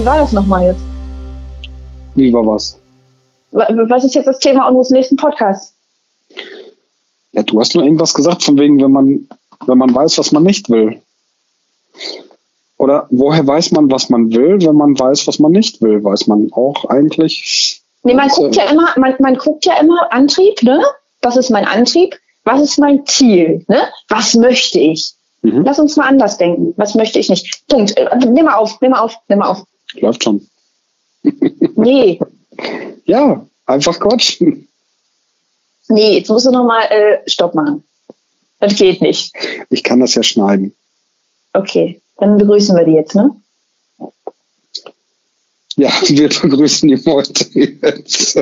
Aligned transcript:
Wie 0.00 0.06
war 0.06 0.16
das 0.16 0.32
nochmal 0.32 0.64
jetzt? 0.64 0.80
Wie 2.14 2.32
war 2.32 2.46
was? 2.46 2.80
Was 3.50 4.02
ist 4.02 4.14
jetzt 4.14 4.24
das 4.24 4.38
Thema 4.38 4.66
unseres 4.66 4.88
nächsten 4.88 5.16
Podcasts? 5.16 5.74
Ja, 7.32 7.42
du 7.42 7.60
hast 7.60 7.74
nur 7.74 7.84
irgendwas 7.84 8.14
gesagt, 8.14 8.42
von 8.42 8.58
wegen, 8.58 8.82
wenn 8.82 8.92
man, 8.92 9.28
wenn 9.66 9.76
man 9.76 9.94
weiß, 9.94 10.16
was 10.16 10.32
man 10.32 10.44
nicht 10.44 10.70
will. 10.70 11.02
Oder 12.78 13.08
woher 13.10 13.46
weiß 13.46 13.72
man, 13.72 13.90
was 13.90 14.08
man 14.08 14.32
will, 14.32 14.62
wenn 14.62 14.74
man 14.74 14.98
weiß, 14.98 15.26
was 15.28 15.38
man 15.38 15.52
nicht 15.52 15.82
will? 15.82 16.02
Weiß 16.02 16.26
man 16.28 16.50
auch 16.52 16.86
eigentlich. 16.86 17.82
Nee, 18.02 18.14
man 18.14 18.28
guckt 18.28 18.56
ja 18.56 18.70
immer, 18.70 18.88
man, 18.96 19.16
man 19.18 19.36
guckt 19.36 19.66
ja 19.66 19.74
immer 19.80 20.10
Antrieb, 20.14 20.62
ne? 20.62 20.82
Was 21.20 21.36
ist 21.36 21.50
mein 21.50 21.66
Antrieb? 21.66 22.16
Was 22.44 22.62
ist 22.62 22.78
mein 22.78 23.04
Ziel? 23.04 23.66
Ne? 23.68 23.82
Was 24.08 24.34
möchte 24.34 24.78
ich? 24.80 25.12
Mhm. 25.42 25.62
Lass 25.66 25.78
uns 25.78 25.98
mal 25.98 26.06
anders 26.08 26.38
denken. 26.38 26.72
Was 26.78 26.94
möchte 26.94 27.18
ich 27.18 27.28
nicht? 27.28 27.68
Punkt. 27.68 27.94
Äh, 27.98 28.16
nimm 28.16 28.46
mal 28.46 28.54
auf, 28.54 28.80
nimm 28.80 28.92
mal 28.92 29.00
auf, 29.00 29.14
nimm 29.28 29.40
mal 29.40 29.48
auf. 29.48 29.66
Läuft 29.94 30.24
schon. 30.24 30.46
nee. 31.76 32.20
Ja, 33.04 33.46
einfach 33.66 33.98
quatschen. 33.98 34.68
Nee, 35.88 36.18
jetzt 36.18 36.28
musst 36.28 36.46
du 36.46 36.50
nochmal 36.50 36.84
äh, 36.90 37.18
Stopp 37.28 37.54
machen. 37.54 37.84
Das 38.60 38.76
geht 38.76 39.00
nicht. 39.00 39.34
Ich 39.70 39.82
kann 39.82 40.00
das 40.00 40.14
ja 40.14 40.22
schneiden. 40.22 40.74
Okay, 41.52 42.00
dann 42.18 42.38
begrüßen 42.38 42.76
wir 42.76 42.84
die 42.84 42.92
jetzt, 42.92 43.14
ne? 43.14 43.34
Ja, 45.76 45.90
wir 46.06 46.28
begrüßen 46.28 46.88
die 46.88 46.96
Meute 47.08 47.32
jetzt. 47.54 48.36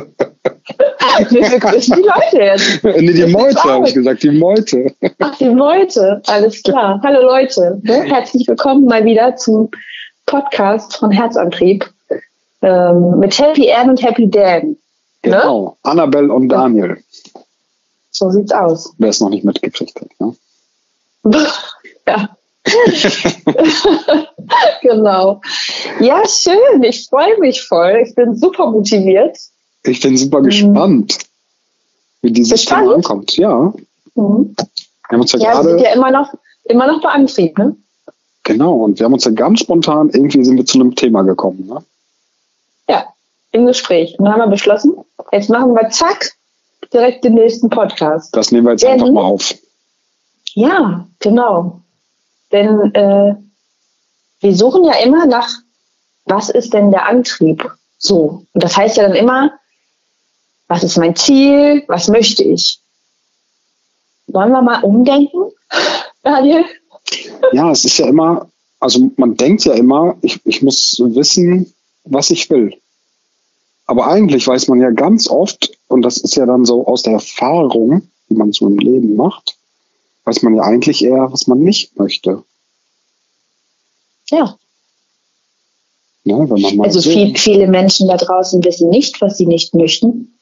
wir 1.30 1.50
begrüßen 1.50 1.96
die 1.96 2.02
Leute 2.02 2.38
jetzt. 2.38 2.84
Nee, 3.00 3.12
die 3.12 3.32
Meute, 3.32 3.62
habe 3.62 3.88
ich 3.88 3.94
gesagt, 3.94 4.22
die 4.24 4.30
Meute. 4.32 4.92
Ach, 5.20 5.38
die 5.38 5.48
Meute, 5.48 6.20
alles 6.26 6.62
klar. 6.62 7.00
Hallo 7.02 7.22
Leute, 7.22 7.80
ne? 7.82 8.02
herzlich 8.02 8.46
willkommen 8.48 8.86
mal 8.86 9.04
wieder 9.04 9.36
zum 9.36 9.70
Podcast 10.28 10.96
von 10.96 11.10
Herzantrieb 11.10 11.90
ähm, 12.62 13.18
mit 13.18 13.38
Happy 13.38 13.70
Ann 13.72 13.90
und 13.90 14.02
Happy 14.02 14.30
Dan. 14.30 14.76
Genau, 15.22 15.64
ne? 15.64 15.72
Annabelle 15.82 16.32
und 16.32 16.48
Daniel. 16.48 17.02
So 18.10 18.30
sieht's 18.30 18.52
aus. 18.52 18.92
Wer 18.98 19.10
es 19.10 19.20
noch 19.20 19.30
nicht 19.30 19.44
mitgekriegt 19.44 20.00
hat, 20.00 20.08
ne? 20.20 20.34
ja. 22.06 22.28
genau. 24.82 25.40
Ja, 26.00 26.22
schön. 26.28 26.82
Ich 26.82 27.06
freue 27.08 27.38
mich 27.38 27.62
voll. 27.62 28.02
Ich 28.06 28.14
bin 28.14 28.36
super 28.36 28.70
motiviert. 28.70 29.38
Ich 29.84 30.00
bin 30.00 30.16
super 30.16 30.40
mhm. 30.40 30.44
gespannt, 30.44 31.18
wie 32.22 32.32
dieses 32.32 32.52
gespannt? 32.52 32.82
Thema 32.82 32.94
ankommt. 32.94 33.36
Ja. 33.36 33.72
Mhm. 34.14 34.54
Wir 34.56 35.10
haben 35.10 35.20
uns 35.20 35.32
ja, 35.32 35.38
ja 35.38 35.52
gerade. 35.52 35.68
sind 35.70 35.80
ja 35.80 35.94
immer 35.94 36.10
noch, 36.10 36.34
immer 36.64 36.86
noch 36.86 37.00
bei 37.00 37.08
Antrieb, 37.08 37.56
ne? 37.56 37.76
Genau. 38.48 38.76
Und 38.76 38.98
wir 38.98 39.04
haben 39.04 39.12
uns 39.12 39.26
ja 39.26 39.30
ganz 39.30 39.60
spontan 39.60 40.08
irgendwie 40.08 40.42
sind 40.42 40.56
wir 40.56 40.64
zu 40.64 40.80
einem 40.80 40.94
Thema 40.94 41.20
gekommen, 41.20 41.66
ne? 41.66 41.84
Ja, 42.88 43.04
im 43.52 43.66
Gespräch. 43.66 44.18
Und 44.18 44.24
dann 44.24 44.32
haben 44.32 44.40
wir 44.40 44.46
beschlossen, 44.46 44.96
jetzt 45.32 45.50
machen 45.50 45.74
wir 45.74 45.90
zack, 45.90 46.32
direkt 46.90 47.24
den 47.24 47.34
nächsten 47.34 47.68
Podcast. 47.68 48.34
Das 48.34 48.50
nehmen 48.50 48.66
wir 48.66 48.70
jetzt 48.70 48.84
Denn, 48.84 48.92
einfach 48.92 49.10
mal 49.10 49.20
auf. 49.20 49.54
Ja, 50.54 51.06
genau. 51.18 51.82
Denn 52.50 52.94
äh, 52.94 53.34
wir 54.40 54.56
suchen 54.56 54.84
ja 54.84 54.94
immer 54.94 55.26
nach, 55.26 55.50
was 56.24 56.48
ist 56.48 56.72
denn 56.72 56.90
der 56.90 57.06
Antrieb? 57.06 57.70
So. 57.98 58.46
Und 58.54 58.64
das 58.64 58.78
heißt 58.78 58.96
ja 58.96 59.02
dann 59.02 59.14
immer, 59.14 59.52
was 60.68 60.82
ist 60.84 60.96
mein 60.96 61.16
Ziel? 61.16 61.84
Was 61.86 62.08
möchte 62.08 62.44
ich? 62.44 62.80
Wollen 64.28 64.52
wir 64.52 64.62
mal 64.62 64.82
umdenken, 64.82 65.50
Daniel? 66.22 66.64
Ja, 67.52 67.70
es 67.70 67.84
ist 67.84 67.98
ja 67.98 68.06
immer, 68.06 68.48
also 68.80 69.10
man 69.16 69.36
denkt 69.36 69.64
ja 69.64 69.74
immer, 69.74 70.16
ich, 70.22 70.40
ich 70.44 70.62
muss 70.62 70.96
wissen, 70.98 71.72
was 72.04 72.30
ich 72.30 72.48
will. 72.50 72.76
Aber 73.86 74.06
eigentlich 74.06 74.46
weiß 74.46 74.68
man 74.68 74.80
ja 74.80 74.90
ganz 74.90 75.28
oft, 75.28 75.70
und 75.88 76.02
das 76.02 76.18
ist 76.18 76.36
ja 76.36 76.44
dann 76.44 76.64
so 76.64 76.86
aus 76.86 77.02
der 77.02 77.14
Erfahrung, 77.14 78.02
die 78.28 78.34
man 78.34 78.52
so 78.52 78.66
im 78.66 78.78
Leben 78.78 79.16
macht, 79.16 79.56
weiß 80.24 80.42
man 80.42 80.54
ja 80.54 80.62
eigentlich 80.62 81.02
eher, 81.02 81.32
was 81.32 81.46
man 81.46 81.60
nicht 81.60 81.98
möchte. 81.98 82.44
Ja. 84.30 84.58
ja 86.24 86.36
mal 86.36 86.84
also 86.84 87.00
so 87.00 87.10
viel, 87.10 87.34
viele 87.36 87.66
Menschen 87.66 88.08
da 88.08 88.18
draußen 88.18 88.62
wissen 88.62 88.90
nicht, 88.90 89.20
was 89.22 89.38
sie 89.38 89.46
nicht 89.46 89.74
möchten. 89.74 90.38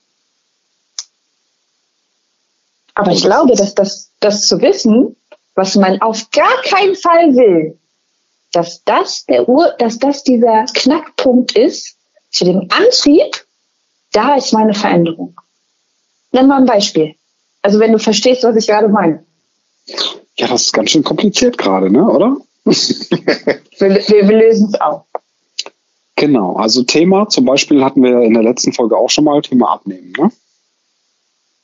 Aber 2.95 3.13
ich 3.13 3.23
glaube, 3.23 3.55
dass 3.55 3.75
das, 3.75 4.11
das 4.21 4.49
zu 4.49 4.61
wissen, 4.61 5.15
was 5.57 5.75
man 5.75 6.01
auf 6.01 6.31
gar 6.31 6.63
keinen 6.63 6.95
Fall 6.95 7.35
will, 7.35 7.79
dass 8.53 8.85
das 8.85 9.25
der 9.27 9.49
Ur, 9.49 9.75
dass 9.79 9.99
das 9.99 10.23
dieser 10.23 10.67
Knackpunkt 10.67 11.57
ist, 11.57 11.97
zu 12.31 12.45
dem 12.45 12.69
Antrieb, 12.71 13.45
da 14.13 14.37
ist 14.37 14.53
meine 14.53 14.75
Veränderung. 14.75 15.41
Nenn 16.33 16.47
mal 16.47 16.59
ein 16.59 16.67
Beispiel. 16.67 17.15
Also 17.63 17.81
wenn 17.81 17.93
du 17.93 17.99
verstehst, 17.99 18.45
was 18.45 18.57
ich 18.57 18.67
gerade 18.67 18.89
meine. 18.89 19.25
Ja, 20.39 20.47
das 20.47 20.63
ist 20.63 20.73
ganz 20.73 20.91
schön 20.91 21.03
kompliziert 21.03 21.57
gerade, 21.57 21.91
ne? 21.91 22.05
oder? 22.05 22.37
wir, 22.65 22.75
wir, 23.79 24.29
wir 24.29 24.37
lösen 24.37 24.69
es 24.69 24.81
auch. 24.81 25.07
Genau, 26.17 26.57
also 26.57 26.83
Thema 26.83 27.29
zum 27.29 27.45
Beispiel 27.45 27.83
hatten 27.85 28.03
wir 28.03 28.23
in 28.23 28.35
der 28.35 28.43
letzten 28.43 28.73
Folge 28.73 28.97
auch 28.97 29.11
schon 29.11 29.25
mal 29.25 29.41
Thema 29.43 29.73
Abnehmen. 29.73 30.13
Ne? 30.19 30.31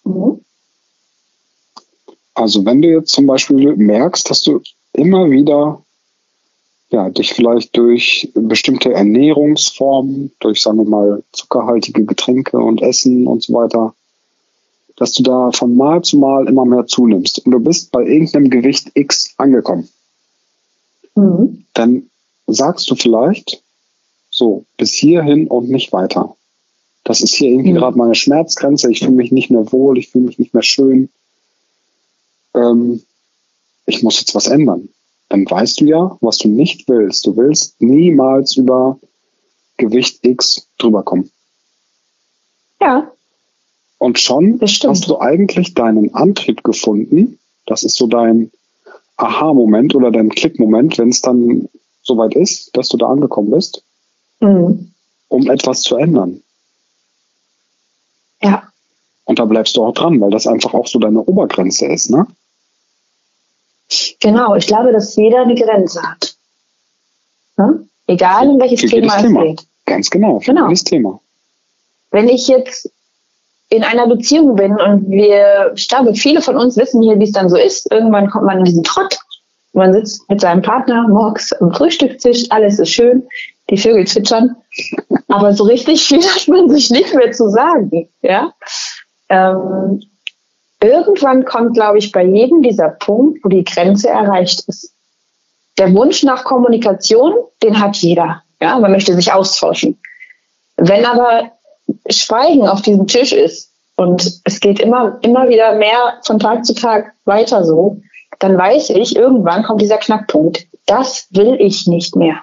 Mhm. 0.04 0.44
Also 2.42 2.64
wenn 2.64 2.82
du 2.82 2.88
jetzt 2.88 3.12
zum 3.12 3.26
Beispiel 3.26 3.76
merkst, 3.76 4.28
dass 4.28 4.42
du 4.42 4.60
immer 4.92 5.30
wieder 5.30 5.80
ja, 6.90 7.08
dich 7.08 7.32
vielleicht 7.32 7.76
durch 7.76 8.30
bestimmte 8.34 8.92
Ernährungsformen, 8.92 10.32
durch, 10.40 10.60
sagen 10.60 10.78
wir 10.78 10.84
mal, 10.84 11.22
zuckerhaltige 11.30 12.04
Getränke 12.04 12.58
und 12.58 12.82
Essen 12.82 13.28
und 13.28 13.44
so 13.44 13.54
weiter, 13.54 13.94
dass 14.96 15.12
du 15.12 15.22
da 15.22 15.52
von 15.52 15.76
Mal 15.76 16.02
zu 16.02 16.18
Mal 16.18 16.48
immer 16.48 16.64
mehr 16.64 16.86
zunimmst 16.86 17.46
und 17.46 17.52
du 17.52 17.60
bist 17.60 17.92
bei 17.92 18.02
irgendeinem 18.02 18.50
Gewicht 18.50 18.90
X 18.94 19.34
angekommen. 19.36 19.88
Mhm. 21.14 21.64
Dann 21.74 22.10
sagst 22.48 22.90
du 22.90 22.96
vielleicht, 22.96 23.62
so, 24.30 24.64
bis 24.76 24.92
hierhin 24.92 25.46
und 25.46 25.70
nicht 25.70 25.92
weiter. 25.92 26.34
Das 27.04 27.20
ist 27.20 27.36
hier 27.36 27.50
irgendwie 27.50 27.70
mhm. 27.70 27.76
gerade 27.76 27.96
meine 27.96 28.16
Schmerzgrenze, 28.16 28.90
ich 28.90 28.98
fühle 28.98 29.12
mich 29.12 29.30
nicht 29.30 29.50
mehr 29.50 29.72
wohl, 29.72 29.96
ich 29.96 30.08
fühle 30.08 30.24
mich 30.24 30.40
nicht 30.40 30.54
mehr 30.54 30.64
schön. 30.64 31.08
Ähm, 32.54 33.02
ich 33.86 34.02
muss 34.02 34.20
jetzt 34.20 34.34
was 34.34 34.46
ändern 34.46 34.88
dann 35.32 35.50
weißt 35.50 35.80
du 35.80 35.86
ja, 35.86 36.18
was 36.20 36.36
du 36.36 36.48
nicht 36.48 36.86
willst. 36.88 37.26
Du 37.26 37.34
willst 37.38 37.80
niemals 37.80 38.56
über 38.56 38.98
Gewicht 39.78 40.18
X 40.22 40.68
drüber 40.76 41.02
kommen. 41.02 41.30
Ja. 42.82 43.10
Und 43.96 44.18
schon 44.18 44.60
hast 44.60 45.08
du 45.08 45.20
eigentlich 45.20 45.72
deinen 45.72 46.14
Antrieb 46.14 46.62
gefunden. 46.62 47.38
Das 47.64 47.82
ist 47.82 47.96
so 47.96 48.06
dein 48.08 48.50
Aha-Moment 49.16 49.94
oder 49.94 50.10
dein 50.10 50.28
Klick-Moment, 50.28 50.98
wenn 50.98 51.08
es 51.08 51.22
dann 51.22 51.68
soweit 52.02 52.34
ist, 52.34 52.76
dass 52.76 52.88
du 52.88 52.98
da 52.98 53.06
angekommen 53.06 53.52
bist, 53.52 53.82
mhm. 54.40 54.92
um 55.28 55.50
etwas 55.50 55.80
zu 55.80 55.96
ändern. 55.96 56.42
Ja. 58.42 58.70
Und 59.24 59.38
da 59.38 59.46
bleibst 59.46 59.78
du 59.78 59.84
auch 59.84 59.94
dran, 59.94 60.20
weil 60.20 60.30
das 60.30 60.46
einfach 60.46 60.74
auch 60.74 60.88
so 60.88 60.98
deine 60.98 61.22
Obergrenze 61.22 61.86
ist, 61.86 62.10
ne? 62.10 62.26
Genau, 64.20 64.54
ich 64.54 64.66
glaube, 64.66 64.92
dass 64.92 65.16
jeder 65.16 65.42
eine 65.42 65.54
Grenze 65.54 66.02
hat. 66.02 66.34
Hm? 67.56 67.88
Egal, 68.06 68.48
um 68.48 68.60
welches 68.60 68.90
Thema 68.90 69.16
es 69.16 69.22
Thema. 69.22 69.42
geht. 69.42 69.62
Ganz 69.86 70.10
genau, 70.10 70.40
für 70.40 70.52
genau. 70.52 70.68
jedes 70.68 70.84
Thema. 70.84 71.20
Wenn 72.10 72.28
ich 72.28 72.48
jetzt 72.48 72.90
in 73.72 73.84
einer 73.84 74.06
Beziehung 74.06 74.54
bin 74.54 74.78
und 74.78 75.10
wir, 75.10 75.72
ich 75.74 75.88
glaube, 75.88 76.14
viele 76.14 76.42
von 76.42 76.56
uns 76.56 76.76
wissen 76.76 77.02
hier, 77.02 77.18
wie 77.18 77.24
es 77.24 77.32
dann 77.32 77.48
so 77.48 77.56
ist. 77.56 77.90
Irgendwann 77.90 78.28
kommt 78.28 78.44
man 78.44 78.58
in 78.58 78.64
diesen 78.64 78.84
Trott. 78.84 79.18
Man 79.72 79.94
sitzt 79.94 80.28
mit 80.28 80.42
seinem 80.42 80.60
Partner 80.60 81.08
morgens 81.08 81.54
am 81.54 81.72
Frühstückstisch, 81.72 82.44
alles 82.50 82.78
ist 82.78 82.90
schön, 82.90 83.26
die 83.70 83.78
Vögel 83.78 84.06
zwitschern. 84.06 84.56
Aber 85.28 85.54
so 85.54 85.64
richtig 85.64 86.06
viel 86.06 86.22
hat 86.22 86.46
man 86.48 86.68
sich 86.68 86.90
nicht 86.90 87.14
mehr 87.14 87.32
zu 87.32 87.48
sagen. 87.48 88.10
Ja? 88.20 88.52
Ähm, 89.30 90.02
irgendwann 90.82 91.44
kommt, 91.44 91.74
glaube 91.74 91.98
ich, 91.98 92.12
bei 92.12 92.24
jedem 92.24 92.62
dieser 92.62 92.88
Punkt, 92.88 93.44
wo 93.44 93.48
die 93.48 93.64
Grenze 93.64 94.08
erreicht 94.08 94.64
ist. 94.68 94.92
Der 95.78 95.92
Wunsch 95.94 96.22
nach 96.22 96.44
Kommunikation, 96.44 97.34
den 97.62 97.80
hat 97.80 97.96
jeder. 97.96 98.42
Ja, 98.60 98.78
man 98.78 98.92
möchte 98.92 99.14
sich 99.14 99.32
austauschen. 99.32 99.98
Wenn 100.76 101.04
aber 101.04 101.52
Schweigen 102.08 102.68
auf 102.68 102.82
diesem 102.82 103.06
Tisch 103.06 103.32
ist 103.32 103.70
und 103.96 104.40
es 104.44 104.60
geht 104.60 104.80
immer, 104.80 105.18
immer 105.22 105.48
wieder 105.48 105.74
mehr 105.74 106.18
von 106.24 106.38
Tag 106.38 106.64
zu 106.64 106.74
Tag 106.74 107.12
weiter 107.24 107.64
so, 107.64 108.00
dann 108.38 108.58
weiß 108.58 108.90
ich, 108.90 109.16
irgendwann 109.16 109.62
kommt 109.62 109.80
dieser 109.80 109.98
Knackpunkt. 109.98 110.66
Das 110.86 111.28
will 111.30 111.56
ich 111.60 111.86
nicht 111.86 112.16
mehr. 112.16 112.36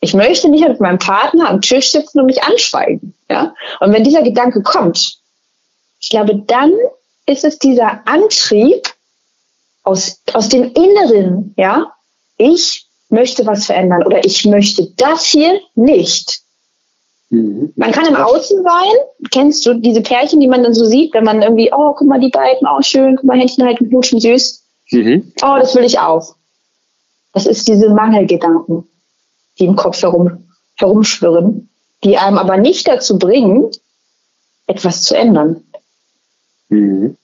Ich 0.00 0.14
möchte 0.14 0.48
nicht 0.48 0.66
mit 0.66 0.80
meinem 0.80 0.98
Partner 0.98 1.48
am 1.48 1.60
Tisch 1.60 1.92
sitzen 1.92 2.20
und 2.20 2.26
mich 2.26 2.42
anschweigen. 2.42 3.14
Ja? 3.30 3.54
Und 3.80 3.92
wenn 3.92 4.04
dieser 4.04 4.22
Gedanke 4.22 4.62
kommt, 4.62 5.18
ich 6.00 6.10
glaube, 6.10 6.36
dann 6.46 6.72
ist 7.26 7.44
es 7.44 7.58
dieser 7.58 8.06
Antrieb 8.06 8.88
aus, 9.82 10.20
aus 10.32 10.48
dem 10.48 10.72
Inneren, 10.72 11.54
ja, 11.56 11.92
ich 12.36 12.86
möchte 13.08 13.46
was 13.46 13.66
verändern 13.66 14.04
oder 14.04 14.24
ich 14.24 14.44
möchte 14.44 14.90
das 14.96 15.24
hier 15.24 15.60
nicht. 15.74 16.40
Mhm. 17.30 17.72
Man 17.76 17.92
kann 17.92 18.06
im 18.06 18.16
Außen 18.16 18.62
sein. 18.62 19.30
Kennst 19.30 19.64
du 19.64 19.74
diese 19.74 20.02
Pärchen, 20.02 20.40
die 20.40 20.48
man 20.48 20.62
dann 20.62 20.74
so 20.74 20.84
sieht, 20.84 21.14
wenn 21.14 21.24
man 21.24 21.42
irgendwie, 21.42 21.72
oh, 21.72 21.94
guck 21.96 22.06
mal, 22.06 22.20
die 22.20 22.28
beiden, 22.28 22.66
oh, 22.68 22.82
schön, 22.82 23.16
guck 23.16 23.24
mal, 23.24 23.38
Händchen 23.38 23.64
halten, 23.64 23.88
knutschen, 23.88 24.20
süß. 24.20 24.62
Mhm. 24.90 25.32
Oh, 25.42 25.56
das 25.58 25.74
will 25.74 25.84
ich 25.84 25.98
auch. 25.98 26.36
Das 27.32 27.46
ist 27.46 27.68
diese 27.68 27.88
Mangelgedanken, 27.88 28.86
die 29.58 29.64
im 29.64 29.76
Kopf 29.76 30.02
herum, 30.02 30.48
herumschwirren, 30.76 31.70
die 32.04 32.18
einem 32.18 32.36
aber 32.36 32.58
nicht 32.58 32.86
dazu 32.86 33.18
bringen, 33.18 33.70
etwas 34.66 35.02
zu 35.02 35.16
ändern. 35.16 35.64
Mhm. 36.72 37.16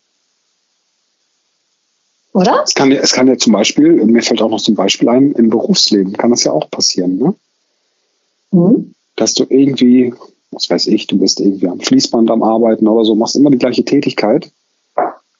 Oder? 2.35 2.63
Es 2.65 2.75
kann, 2.75 2.93
es 2.93 3.13
kann 3.13 3.27
ja 3.27 3.37
zum 3.37 3.53
Beispiel, 3.53 4.05
mir 4.05 4.23
fällt 4.23 4.43
auch 4.43 4.51
noch 4.51 4.61
zum 4.61 4.75
Beispiel 4.75 5.09
ein, 5.09 5.33
im 5.33 5.51
Berufsleben 5.51 6.13
kann 6.13 6.31
das 6.31 6.45
ja 6.45 6.53
auch 6.53 6.71
passieren, 6.71 7.17
ne? 7.19 7.35
Mhm. 8.51 8.95
Dass 9.17 9.35
du 9.35 9.45
irgendwie, 9.49 10.15
was 10.51 10.71
weiß 10.71 10.87
ich, 10.89 11.07
du 11.07 11.19
bist 11.19 11.41
irgendwie 11.41 11.67
am 11.69 11.81
Fließband 11.81 12.31
am 12.31 12.43
Arbeiten 12.43 12.87
oder 12.87 13.05
so, 13.05 13.15
machst 13.15 13.37
immer 13.37 13.51
die 13.51 13.59
gleiche 13.59 13.85
Tätigkeit 13.85 14.51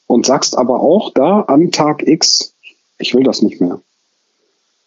und 0.07 0.27
sagst 0.27 0.57
aber 0.57 0.81
auch 0.81 1.13
da 1.13 1.43
an 1.43 1.71
Tag 1.71 2.07
X, 2.07 2.55
ich 2.99 3.15
will 3.15 3.23
das 3.23 3.43
nicht 3.43 3.61
mehr. 3.61 3.81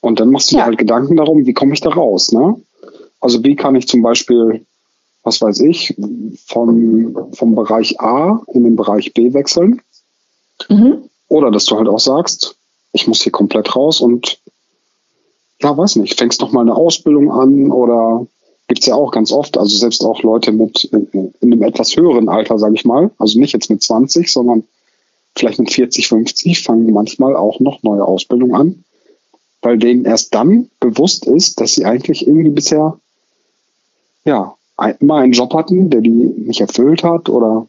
Und 0.02 0.20
dann 0.20 0.32
machst 0.32 0.52
du 0.52 0.56
ja. 0.56 0.64
dir 0.64 0.66
halt 0.66 0.80
Gedanken 0.80 1.16
darum, 1.16 1.46
wie 1.46 1.54
komme 1.54 1.74
ich 1.74 1.82
da 1.82 1.92
raus, 1.92 2.32
ne? 2.32 2.60
Also 3.20 3.44
wie 3.44 3.56
kann 3.56 3.76
ich 3.76 3.88
zum 3.88 4.02
Beispiel, 4.02 4.66
was 5.24 5.42
weiß 5.42 5.60
ich, 5.62 5.96
vom, 6.46 7.34
vom 7.34 7.56
Bereich 7.56 8.00
A 8.00 8.42
in 8.54 8.64
den 8.64 8.76
Bereich 8.76 9.14
B 9.14 9.34
wechseln? 9.34 9.82
Mhm. 10.70 11.10
Oder 11.28 11.52
dass 11.52 11.66
du 11.66 11.78
halt 11.78 11.88
auch 11.88 12.00
sagst, 12.00 12.56
ich 12.92 13.08
muss 13.08 13.22
hier 13.22 13.32
komplett 13.32 13.76
raus 13.76 14.02
und 14.02 14.40
ja, 15.62 15.78
weiß 15.78 15.98
nicht, 15.98 16.18
fängst 16.18 16.42
noch 16.42 16.52
mal 16.52 16.62
eine 16.62 16.76
Ausbildung 16.76 17.32
an 17.32 17.72
oder 17.72 18.26
gibt's 18.68 18.88
ja 18.88 18.96
auch 18.96 19.12
ganz 19.12 19.32
oft, 19.32 19.58
also 19.58 19.78
selbst 19.78 20.04
auch 20.04 20.24
Leute 20.24 20.52
mit 20.52 20.86
in, 20.86 21.08
in 21.12 21.34
einem 21.42 21.62
etwas 21.64 21.96
höheren 21.96 22.30
Alter, 22.30 22.58
sage 22.58 22.76
ich 22.76 22.86
mal, 22.86 23.12
also 23.18 23.40
nicht 23.40 23.54
jetzt 23.54 23.70
mit 23.70 23.84
20, 23.84 24.32
sondern 24.32 24.64
vielleicht 25.36 25.60
mit 25.60 25.72
40, 25.72 26.08
50, 26.08 26.64
fangen 26.64 26.92
manchmal 26.92 27.36
auch 27.36 27.60
noch 27.60 27.84
neue 27.84 28.04
Ausbildungen 28.04 28.56
an, 28.56 28.84
weil 29.62 29.78
denen 29.78 30.06
erst 30.06 30.34
dann 30.34 30.70
bewusst 30.80 31.26
ist, 31.26 31.60
dass 31.62 31.76
sie 31.76 31.86
eigentlich 31.86 32.26
irgendwie 32.26 32.50
bisher 32.50 33.00
ja 34.26 34.56
immer 34.90 35.18
einen 35.18 35.34
Job 35.34 35.54
hatten, 35.54 35.90
der 35.90 36.02
die 36.02 36.10
nicht 36.10 36.62
erfüllt 36.62 37.04
hat 37.04 37.30
oder 37.30 37.68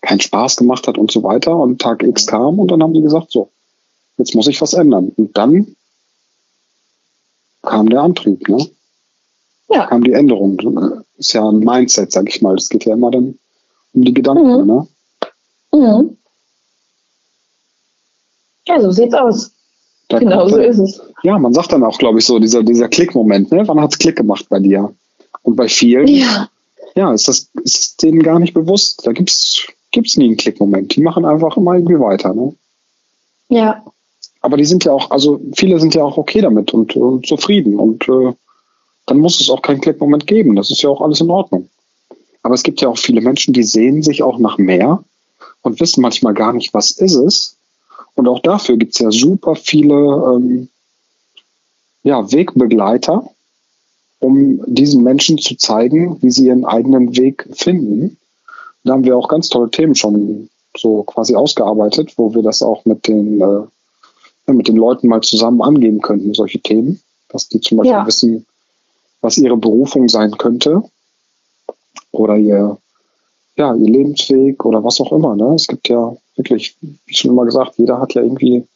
keinen 0.00 0.20
Spaß 0.20 0.56
gemacht 0.56 0.86
hat 0.86 0.98
und 0.98 1.10
so 1.10 1.22
weiter. 1.22 1.56
Und 1.56 1.80
Tag 1.80 2.02
X 2.02 2.26
kam 2.26 2.58
und 2.58 2.70
dann 2.70 2.82
haben 2.82 2.94
die 2.94 3.02
gesagt, 3.02 3.30
so, 3.30 3.50
jetzt 4.18 4.34
muss 4.34 4.46
ich 4.46 4.60
was 4.60 4.74
ändern. 4.74 5.12
Und 5.16 5.36
dann 5.36 5.76
kam 7.62 7.88
der 7.88 8.02
Antrieb, 8.02 8.48
ne? 8.48 8.68
Ja. 9.68 9.86
Kam 9.86 10.04
die 10.04 10.12
Änderung. 10.12 11.02
Ist 11.16 11.32
ja 11.32 11.48
ein 11.48 11.60
Mindset, 11.60 12.12
sag 12.12 12.28
ich 12.28 12.42
mal. 12.42 12.54
Es 12.54 12.68
geht 12.68 12.84
ja 12.84 12.92
immer 12.92 13.10
dann 13.10 13.38
um 13.94 14.04
die 14.04 14.12
Gedanken, 14.12 14.60
mhm. 14.60 14.66
ne? 14.66 14.86
Mhm. 15.72 16.16
Ja, 18.66 18.80
so 18.80 18.90
sieht's 18.90 19.14
aus. 19.14 19.52
Da 20.08 20.18
genau, 20.18 20.48
so 20.48 20.58
ist 20.58 20.78
es. 20.78 21.00
Ja, 21.22 21.38
man 21.38 21.54
sagt 21.54 21.72
dann 21.72 21.82
auch, 21.82 21.98
glaube 21.98 22.18
ich, 22.18 22.26
so, 22.26 22.38
dieser, 22.38 22.62
dieser 22.62 22.88
Klickmoment, 22.88 23.50
ne? 23.50 23.66
Wann 23.66 23.80
hat's 23.80 23.98
Klick 23.98 24.16
gemacht 24.16 24.46
bei 24.50 24.58
dir? 24.58 24.94
Und 25.44 25.56
bei 25.56 25.68
vielen, 25.68 26.08
ja, 26.08 26.48
ja 26.96 27.12
ist 27.12 27.28
das 27.28 27.48
ist 27.62 28.02
denen 28.02 28.22
gar 28.22 28.40
nicht 28.40 28.54
bewusst. 28.54 29.06
Da 29.06 29.12
gibt's 29.12 29.68
gibt 29.94 30.08
es 30.08 30.16
nie 30.16 30.26
einen 30.26 30.36
Klickmoment. 30.36 30.96
Die 30.96 31.02
machen 31.02 31.24
einfach 31.24 31.56
immer 31.56 31.74
irgendwie 31.74 32.00
weiter. 32.00 32.34
Ne? 32.34 32.54
Ja. 33.48 33.84
Aber 34.40 34.56
die 34.58 34.64
sind 34.64 34.84
ja 34.84 34.92
auch, 34.92 35.10
also 35.10 35.40
viele 35.54 35.78
sind 35.80 35.94
ja 35.94 36.02
auch 36.02 36.18
okay 36.18 36.40
damit 36.40 36.74
und, 36.74 36.96
und 36.96 37.26
zufrieden. 37.26 37.78
Und 37.78 38.06
äh, 38.08 38.34
dann 39.06 39.18
muss 39.18 39.40
es 39.40 39.48
auch 39.48 39.62
keinen 39.62 39.80
Klickmoment 39.80 40.26
geben. 40.26 40.56
Das 40.56 40.70
ist 40.70 40.82
ja 40.82 40.90
auch 40.90 41.00
alles 41.00 41.20
in 41.20 41.30
Ordnung. 41.30 41.70
Aber 42.42 42.54
es 42.54 42.62
gibt 42.62 42.80
ja 42.82 42.88
auch 42.88 42.98
viele 42.98 43.22
Menschen, 43.22 43.54
die 43.54 43.62
sehen 43.62 44.02
sich 44.02 44.22
auch 44.22 44.38
nach 44.38 44.58
mehr 44.58 45.02
und 45.62 45.80
wissen 45.80 46.02
manchmal 46.02 46.34
gar 46.34 46.52
nicht, 46.52 46.74
was 46.74 46.90
ist 46.90 47.14
es. 47.14 47.56
Und 48.16 48.28
auch 48.28 48.40
dafür 48.40 48.76
gibt 48.76 48.94
es 48.94 48.98
ja 48.98 49.10
super 49.10 49.56
viele 49.56 49.94
ähm, 49.94 50.68
ja, 52.02 52.30
Wegbegleiter, 52.30 53.30
um 54.24 54.62
diesen 54.66 55.02
Menschen 55.02 55.36
zu 55.36 55.54
zeigen, 55.54 56.16
wie 56.22 56.30
sie 56.30 56.46
ihren 56.46 56.64
eigenen 56.64 57.14
Weg 57.14 57.46
finden. 57.52 58.16
Da 58.82 58.94
haben 58.94 59.04
wir 59.04 59.18
auch 59.18 59.28
ganz 59.28 59.50
tolle 59.50 59.70
Themen 59.70 59.94
schon 59.94 60.48
so 60.74 61.02
quasi 61.02 61.34
ausgearbeitet, 61.36 62.14
wo 62.16 62.34
wir 62.34 62.42
das 62.42 62.62
auch 62.62 62.86
mit 62.86 63.06
den, 63.06 63.42
äh, 63.42 64.50
mit 64.50 64.66
den 64.66 64.76
Leuten 64.76 65.08
mal 65.08 65.20
zusammen 65.20 65.60
angehen 65.60 66.00
könnten, 66.00 66.32
solche 66.32 66.58
Themen, 66.58 67.02
dass 67.28 67.48
die 67.48 67.60
zum 67.60 67.78
Beispiel 67.78 67.92
ja. 67.92 68.06
wissen, 68.06 68.46
was 69.20 69.36
ihre 69.36 69.58
Berufung 69.58 70.08
sein 70.08 70.38
könnte 70.38 70.82
oder 72.10 72.36
ihr, 72.38 72.78
ja, 73.56 73.74
ihr 73.74 73.90
Lebensweg 73.90 74.64
oder 74.64 74.82
was 74.82 75.02
auch 75.02 75.12
immer. 75.12 75.36
Ne? 75.36 75.54
Es 75.54 75.66
gibt 75.66 75.90
ja 75.90 76.16
wirklich, 76.36 76.76
wie 76.80 77.14
schon 77.14 77.32
immer 77.32 77.44
gesagt, 77.44 77.74
jeder 77.76 78.00
hat 78.00 78.14
ja 78.14 78.22
irgendwie 78.22 78.66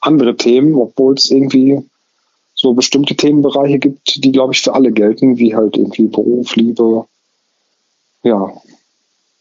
andere 0.00 0.34
Themen, 0.34 0.76
obwohl 0.76 1.14
es 1.14 1.30
irgendwie 1.30 1.82
so 2.60 2.74
bestimmte 2.74 3.14
Themenbereiche 3.14 3.78
gibt, 3.78 4.24
die, 4.24 4.32
glaube 4.32 4.52
ich, 4.52 4.60
für 4.60 4.74
alle 4.74 4.90
gelten, 4.90 5.38
wie 5.38 5.54
halt 5.54 5.76
irgendwie 5.76 6.08
Beruf, 6.08 6.56
Liebe, 6.56 7.04
ja, 8.24 8.52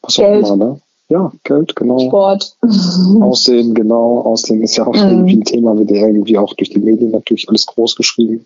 was 0.04 0.16
Geld. 0.16 0.46
auch 0.46 0.54
immer, 0.54 0.66
ne? 0.66 0.82
Ja, 1.10 1.32
Geld, 1.44 1.76
genau. 1.76 2.00
Sport. 2.00 2.56
Aussehen, 3.22 3.74
genau. 3.74 4.22
Aussehen 4.22 4.62
ist 4.62 4.78
ja 4.78 4.86
auch 4.86 4.94
mhm. 4.94 5.10
irgendwie 5.10 5.38
ein 5.38 5.46
Thema, 5.46 5.78
wird 5.78 5.90
ja 5.90 6.06
irgendwie 6.06 6.38
auch 6.38 6.54
durch 6.54 6.70
die 6.70 6.80
Medien 6.80 7.12
natürlich 7.12 7.50
alles 7.50 7.66
groß 7.66 7.96
geschrieben. 7.96 8.46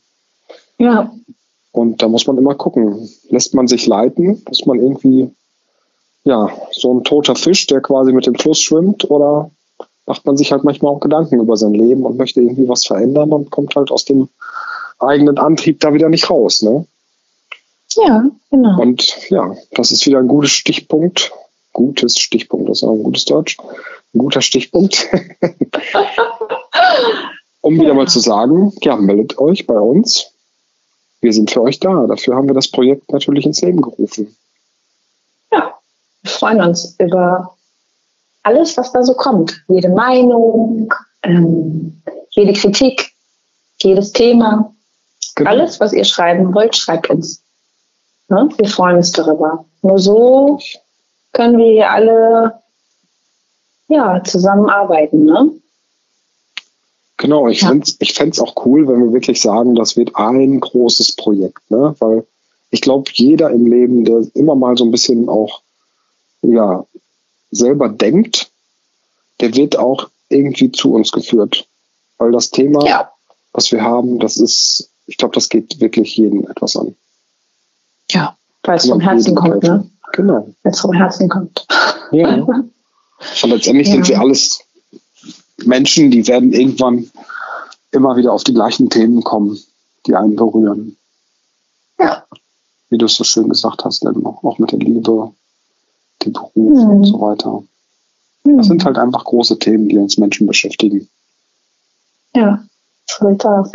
Ja. 0.77 1.11
Und 1.73 2.01
da 2.01 2.07
muss 2.07 2.27
man 2.27 2.37
immer 2.37 2.55
gucken. 2.55 3.09
Lässt 3.29 3.53
man 3.53 3.67
sich 3.67 3.87
leiten? 3.87 4.41
Ist 4.51 4.67
man 4.67 4.79
irgendwie, 4.79 5.31
ja, 6.23 6.49
so 6.71 6.93
ein 6.93 7.03
toter 7.03 7.35
Fisch, 7.35 7.67
der 7.67 7.81
quasi 7.81 8.13
mit 8.13 8.25
dem 8.25 8.35
Fluss 8.35 8.59
schwimmt? 8.59 9.09
Oder 9.09 9.51
macht 10.05 10.25
man 10.25 10.37
sich 10.37 10.51
halt 10.51 10.63
manchmal 10.63 10.93
auch 10.93 10.99
Gedanken 10.99 11.39
über 11.39 11.57
sein 11.57 11.73
Leben 11.73 12.05
und 12.05 12.17
möchte 12.17 12.41
irgendwie 12.41 12.69
was 12.69 12.85
verändern 12.85 13.33
und 13.33 13.49
kommt 13.49 13.75
halt 13.75 13.91
aus 13.91 14.05
dem 14.05 14.29
eigenen 15.01 15.37
Antrieb 15.37 15.79
da 15.79 15.93
wieder 15.93 16.09
nicht 16.09 16.29
raus, 16.29 16.61
ne? 16.61 16.85
Ja, 17.95 18.23
genau. 18.49 18.81
Und 18.81 19.29
ja, 19.29 19.55
das 19.71 19.91
ist 19.91 20.05
wieder 20.05 20.19
ein 20.19 20.27
gutes 20.27 20.51
Stichpunkt 20.51 21.31
gutes 21.73 22.17
Stichpunkt, 22.17 22.69
das 22.69 22.79
ist 22.79 22.83
auch 22.83 22.93
ein 22.93 23.03
gutes 23.03 23.25
Deutsch, 23.25 23.57
ein 24.13 24.19
guter 24.19 24.41
Stichpunkt. 24.41 25.07
um 27.61 27.79
wieder 27.79 27.93
mal 27.93 28.07
zu 28.07 28.19
sagen, 28.19 28.73
ja, 28.81 28.95
meldet 28.95 29.37
euch 29.37 29.67
bei 29.67 29.79
uns. 29.79 30.31
Wir 31.21 31.33
sind 31.33 31.51
für 31.51 31.61
euch 31.61 31.79
da. 31.79 32.07
Dafür 32.07 32.35
haben 32.35 32.47
wir 32.47 32.55
das 32.55 32.69
Projekt 32.69 33.11
natürlich 33.11 33.45
ins 33.45 33.61
Leben 33.61 33.81
gerufen. 33.81 34.35
Ja, 35.51 35.75
wir 36.23 36.31
freuen 36.31 36.61
uns 36.61 36.95
über 36.99 37.55
alles, 38.43 38.75
was 38.77 38.91
da 38.91 39.03
so 39.03 39.13
kommt. 39.13 39.63
Jede 39.67 39.89
Meinung, 39.89 40.91
ähm, 41.21 42.01
jede 42.31 42.53
Kritik, 42.53 43.11
jedes 43.81 44.11
Thema. 44.11 44.70
Genau. 45.35 45.49
Alles, 45.49 45.79
was 45.79 45.93
ihr 45.93 46.03
schreiben 46.03 46.53
wollt, 46.53 46.75
schreibt 46.75 47.09
uns. 47.09 47.43
Ne? 48.27 48.49
Wir 48.57 48.67
freuen 48.67 48.97
uns 48.97 49.11
darüber. 49.11 49.65
Nur 49.81 49.99
so 49.99 50.59
können 51.31 51.57
wir 51.57 51.71
hier 51.71 51.91
alle 51.91 52.61
ja, 53.87 54.23
zusammenarbeiten. 54.23 55.25
Ne? 55.25 55.51
Genau, 57.17 57.47
ich 57.47 57.61
ja. 57.61 57.69
fände 57.69 58.31
es 58.31 58.39
auch 58.39 58.65
cool, 58.65 58.87
wenn 58.87 59.03
wir 59.03 59.13
wirklich 59.13 59.41
sagen, 59.41 59.75
das 59.75 59.95
wird 59.95 60.15
ein 60.15 60.59
großes 60.59 61.15
Projekt, 61.15 61.69
ne? 61.69 61.95
Weil 61.99 62.25
ich 62.71 62.81
glaube, 62.81 63.11
jeder 63.13 63.51
im 63.51 63.67
Leben, 63.67 64.05
der 64.05 64.25
immer 64.33 64.55
mal 64.55 64.77
so 64.77 64.85
ein 64.85 64.91
bisschen 64.91 65.29
auch 65.29 65.61
ja, 66.41 66.85
selber 67.51 67.89
denkt, 67.89 68.49
der 69.39 69.55
wird 69.55 69.77
auch 69.77 70.09
irgendwie 70.29 70.71
zu 70.71 70.93
uns 70.93 71.11
geführt. 71.11 71.67
Weil 72.17 72.31
das 72.31 72.49
Thema, 72.49 72.85
ja. 72.87 73.11
was 73.51 73.71
wir 73.71 73.81
haben, 73.81 74.19
das 74.19 74.37
ist, 74.37 74.89
ich 75.07 75.17
glaube, 75.17 75.33
das 75.35 75.49
geht 75.49 75.79
wirklich 75.79 76.15
jeden 76.15 76.47
etwas 76.49 76.75
an. 76.75 76.95
Ja, 78.09 78.37
weil 78.63 78.77
es 78.77 78.87
vom 78.87 78.99
Herzen 78.99 79.35
kommt, 79.35 79.63
ne? 79.63 79.89
Genau. 80.13 80.53
Wenn 80.63 80.73
es 80.73 80.79
vom 80.79 80.93
Herzen 80.93 81.29
kommt. 81.29 81.65
Ja. 82.11 82.35
Und 83.43 83.49
letztendlich 83.49 83.87
ja. 83.87 83.93
sind 83.93 84.07
wir 84.09 84.19
alles 84.19 84.63
Menschen, 85.63 86.11
die 86.11 86.27
werden 86.27 86.53
irgendwann 86.53 87.09
immer 87.91 88.15
wieder 88.15 88.33
auf 88.33 88.43
die 88.43 88.53
gleichen 88.53 88.89
Themen 88.89 89.23
kommen, 89.23 89.59
die 90.05 90.15
einen 90.15 90.35
berühren. 90.35 90.97
Ja. 91.99 92.25
Wie 92.89 92.97
du 92.97 93.05
es 93.05 93.15
so 93.15 93.23
schön 93.23 93.49
gesagt 93.49 93.85
hast, 93.85 94.05
auch 94.05 94.59
mit 94.59 94.71
der 94.71 94.79
Liebe, 94.79 95.31
dem 96.25 96.33
Beruf 96.33 96.53
mhm. 96.55 96.89
und 96.89 97.05
so 97.05 97.21
weiter. 97.21 97.63
Mhm. 98.43 98.57
Das 98.57 98.67
sind 98.67 98.83
halt 98.83 98.97
einfach 98.97 99.23
große 99.23 99.59
Themen, 99.59 99.87
die 99.87 99.97
uns 99.97 100.17
Menschen 100.17 100.47
beschäftigen. 100.47 101.07
Ja, 102.35 102.63
so 103.05 103.31
das. 103.31 103.71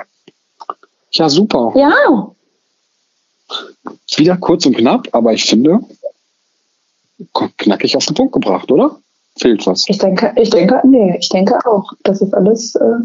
Ja, 1.17 1.29
super. 1.29 1.73
Ja. 1.77 2.31
Wieder 4.17 4.37
kurz 4.37 4.67
und 4.67 4.77
knapp, 4.77 5.09
aber 5.13 5.33
ich 5.33 5.45
finde, 5.45 5.81
knackig 7.59 7.97
auf 7.97 8.07
den 8.07 8.15
Punkt 8.15 8.33
gebracht, 8.33 8.71
oder? 8.71 8.99
Fehlt 9.39 9.67
was? 9.67 9.85
Ich 9.89 9.99
denke, 9.99 10.33
ich 10.37 10.51
denke, 10.51 10.81
nee, 10.85 11.17
ich 11.19 11.29
denke 11.29 11.59
auch. 11.67 11.93
Das 12.03 12.21
ist 12.21 12.33
alles 12.35 12.75
äh, 12.75 12.99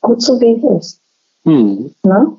gut 0.00 0.22
so 0.22 0.40
wie 0.40 0.52
es 0.52 0.84
ist. 0.84 1.00
Hm. 1.44 1.94
Ne? 2.02 2.32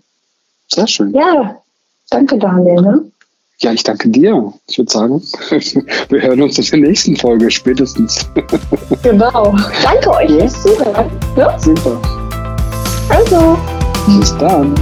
Sehr 0.67 0.87
schön. 0.87 1.13
Ja, 1.13 1.61
danke 2.09 2.37
Daniel. 2.37 2.81
Ne? 2.81 3.11
Ja, 3.59 3.73
ich 3.73 3.83
danke 3.83 4.09
dir. 4.09 4.53
Ich 4.67 4.77
würde 4.77 4.91
sagen, 4.91 5.21
wir 6.09 6.21
hören 6.21 6.41
uns 6.41 6.59
in 6.59 6.81
der 6.81 6.89
nächsten 6.89 7.15
Folge 7.15 7.49
spätestens. 7.49 8.27
Genau. 9.01 9.55
Danke 9.81 10.11
euch 10.11 10.31
fürs 10.31 10.61
Zuhören. 10.61 11.09
Ja? 11.35 11.57
Super. 11.57 11.99
Also, 13.09 13.57
Bis 14.07 14.35
dann. 14.37 14.73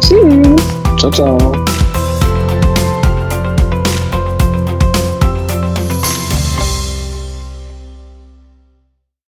tschüss. 0.00 0.62
Ciao, 0.98 1.10
ciao. 1.10 1.61